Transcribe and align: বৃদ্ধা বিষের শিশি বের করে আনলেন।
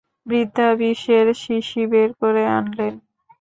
বৃদ্ধা 0.25 0.67
বিষের 0.79 1.27
শিশি 1.43 1.83
বের 1.91 2.09
করে 2.21 2.43
আনলেন। 2.57 2.93